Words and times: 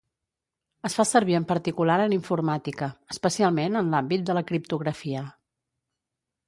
Es 0.87 0.95
fa 0.99 1.03
servir 1.09 1.35
en 1.39 1.45
particular 1.51 1.97
en 2.07 2.15
informàtica, 2.17 2.89
especialment 3.17 3.79
en 3.83 3.93
l'àmbit 3.97 4.27
de 4.31 4.39
la 4.39 4.45
criptografia. 4.53 5.27